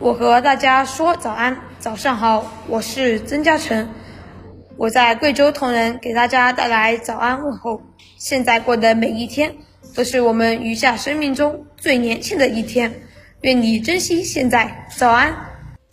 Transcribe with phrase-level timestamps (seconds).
[0.00, 3.88] 我和大家说早安，早上好，我是曾嘉诚，
[4.76, 7.82] 我在贵州铜仁给大家带来早安问候。
[8.16, 9.52] 现在过的每一天，
[9.96, 12.92] 都是我们余下生命中最年轻的一天，
[13.40, 15.34] 愿你珍惜现在，早安。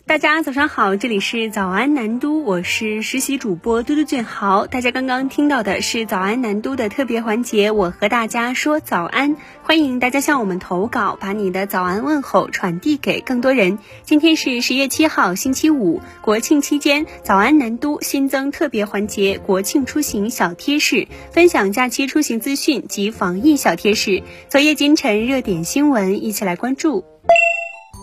[0.08, 4.68] 大家早上好，这里是早安南都，我是实习主播嘟嘟俊豪。
[4.68, 9.34] 大家刚刚听到的是早安南都的特别环节，我和大家说早安，
[9.64, 13.80] 欢迎大家向我们投稿，把你的早安问候传递给更多人。
[14.04, 24.22] 今天是十月七号，星期五，国庆期间，早安南都新增特别环节——国庆出行小贴士，分享假期出行资讯及防疫小贴士。
[24.48, 27.04] 昨夜今晨热点新闻，一起来关注。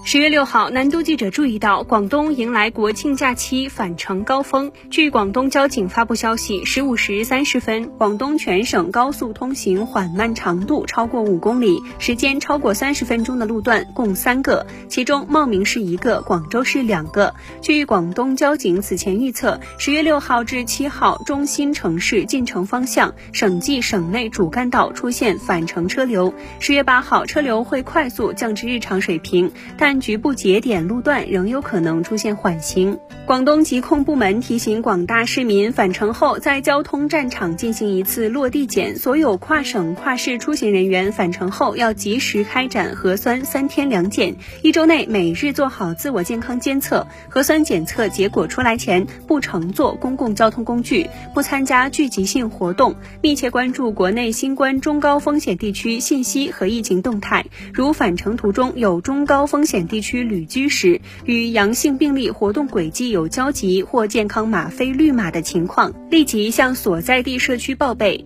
[0.06, 4.70] 十月六号，南都记者注意到，广东迎来国庆假期返程高峰。
[4.90, 17.34] 据广东交警发布消息，十五时三十分，广东全省高速通行缓慢长度超过五公里、时间超过三十分钟的路段共三个，其中茂名市一个，广州市两个。
[17.62, 26.34] 据广东交警此前预测，十月六号至七号，中心城市进城方向、省际省内主干道出现返程车流。
[26.60, 33.00] 十月八号，车流会快速降至日常水平，但局部节点路段仍有可能出现缓行。
[33.26, 38.98] 广东疾控部门提醒广大市民，返程后在交通战场进行一次落地检。
[38.98, 47.08] 所有跨省、跨市出行人员返程后要及时开展核酸三天两检，一周内每日做好自我健康监测。
[47.30, 57.46] 核酸检测结果出来前，不乘坐公共交通工具，不参加聚集性活动，密切关注国内新冠中高风险地区信息和疫情动态。
[57.74, 68.26] 如返程途中有中高风险，地区旅居时，与阳性病例活动轨迹有交集或健康码非绿码的情况，立即向所在地社区报备。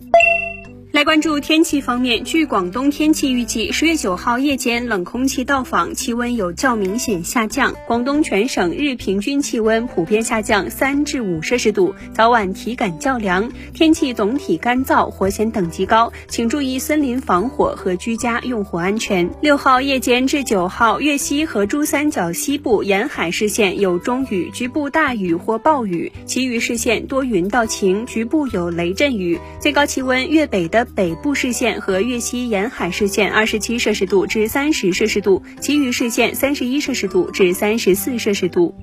[0.97, 7.71] 来关注天气方面，据广东天气预计，十月九号夜间冷空气到访，气温有较明显下降。
[7.85, 19.29] 广东全省日平均气温普遍下降三至五摄氏度，早晚体感较凉，天气总体干燥，火险等级高，请注意森林防火和居家用火安全。
[19.39, 29.39] 六号夜间至九号，粤西和珠三角西部沿海市县有中雨，局部大雨或暴雨，其余市县多云到晴，局部有雷阵雨。
[29.61, 30.86] 最高气温，粤北的。
[30.95, 38.73] 北部市县和粤西沿海市县二十七摄氏度至三十摄氏度，其余市县三十一摄氏度至三十四摄氏度。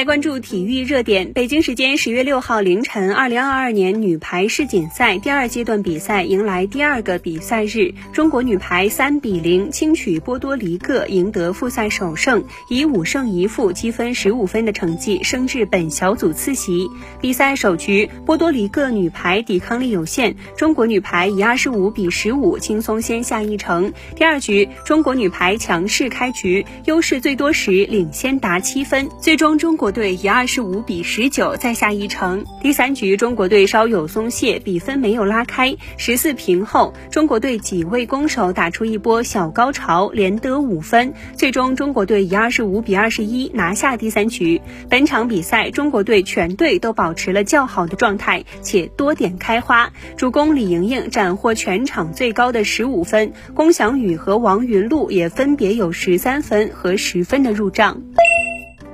[0.00, 1.34] 来关注体育热点。
[1.34, 16.88] 北京时间十月六号凌晨，二零二二年女排世锦赛第二阶段比赛迎来第二个比赛日，中国女排三比零轻取波多黎各，赢得复赛首胜，以五胜一负积分十五分的成绩升至本小组次席。
[17.20, 23.92] 比赛首局，波多黎各女排抵抗力有限，中国女排以二十五比十五轻松先下一城。
[24.16, 29.76] 第二局，中国女排强势开局，优势最多时领先达七分，最终中。
[29.80, 32.44] 国队以二十五比十九再下一城。
[32.62, 35.76] 第三局，中国队稍有松懈，比分没有拉开。
[35.96, 41.12] 十四平后，中国队几位攻手打出一波小高潮，连得五分。
[41.36, 44.60] 最终，中国队以二十五比二十一拿下第三局。
[44.88, 49.92] 本场比赛，中国队全队都保持了较好的状态，且多点开花。
[50.16, 58.02] 主攻李盈莹斩获全场最高的十五分，龚翔宇和王云璐也分别有十三分和十分的入账。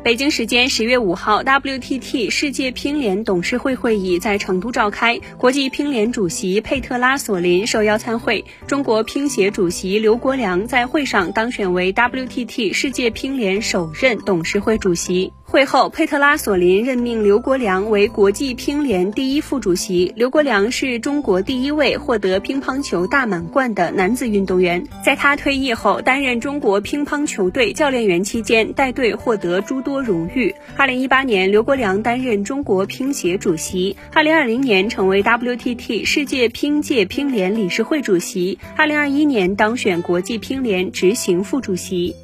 [0.06, 8.44] 北京时间十月五号，WTT 世界乒联董事会会议在成都召开，国际乒联主席佩特拉索林受邀参会。
[8.68, 15.32] 中国乒协主席刘国梁在会上当选为 WTT 世界乒联首任董事会主席。
[15.56, 20.12] 会后，佩特拉索林任命刘国梁为国际乒联第一副主席。
[20.14, 24.86] 刘国梁是中国第一位获得乒乓球大满贯的男子运动员。
[25.02, 30.54] 在他退役后，担任中国乒乓球队教练员期间，带队获得诸多荣誉。
[30.76, 33.96] 二零一八年，刘国梁担任中国乒协主席。
[34.12, 38.58] 二零二零年，成为 WTT 世界乒界乒联理事会主席。
[38.76, 42.14] 二零二一年，当选国际乒联执行副主席。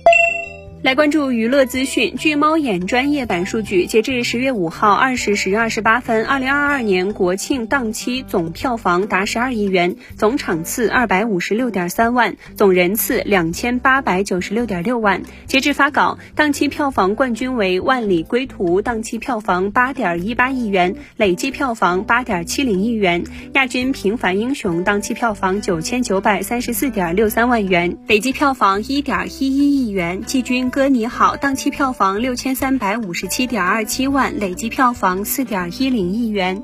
[0.82, 2.16] 来关注娱乐资讯。
[2.16, 15.22] 据猫眼专业版数据，截至十月五号二十时二十八分，二零二二年国庆档期总票房达十二亿元，总场次二百五十六点三万，总人次两千八百九十六点六万。
[15.46, 23.22] 截至发稿，档期票房冠军为《万里归途》，档期票房八点一八亿元，累计票房八点七零亿元；
[23.54, 30.71] 亚军《平凡英雄》，档期票房九千九百三十四点六三万元，累计票房一点一一亿元；季军。
[30.72, 36.62] 歌你好，档期票房六千三百五十七点二七万，累计票房四点一零亿元。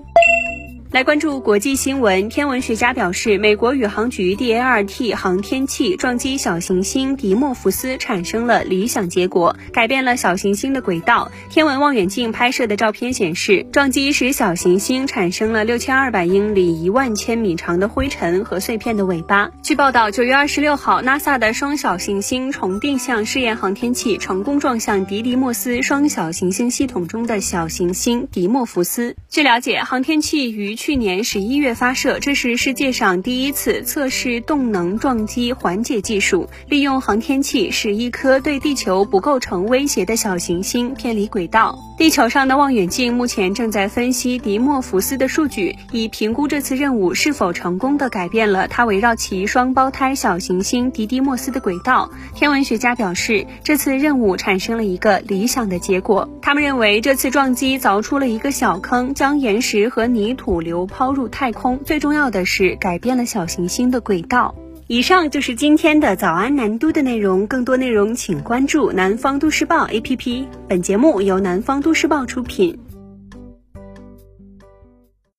[0.90, 11.31] 来关注国际新闻，天文学家表示，美国宇航局 DART 航天器撞击小行星迪莫福斯产生了理想结果，改变了小行星的轨道。
[11.50, 19.50] 天文望远镜拍摄的照片显示，撞击使小行星产生了六千二百英里、一万千米长的灰尘和碎片的尾巴。
[19.62, 29.14] 据报道，九月二十六号，NASA 的双小行星重定向试验航天器成功撞向迪迪莫斯双小行星系统中的小行星迪莫福斯。
[29.29, 41.77] 据了解，航天器于去年十一月发射，这是世界上第一次测试动能撞击缓解技术，利用航天器使一颗对地球不构成威胁的小行星偏离轨道。
[41.99, 52.09] 地球上的望远镜目前正在分析迪莫福斯的数据，以评估这次任务是否成功的改变了它围绕其双胞胎小行星迪迪莫斯的轨道。
[52.37, 56.31] 天文学家表示，这次任务产生了一个理想的结果。
[56.41, 61.81] 他们认为，这次撞击凿出了一个小坑，将岩石和泥土流抛入太空。
[61.82, 64.55] 最重要的是，改变了小行星的轨道。
[64.87, 70.44] 以上就是今天的早安南都的内容，更多内容请关注南方都市报 APP。
[70.69, 72.79] 本节目由南方都市报出品。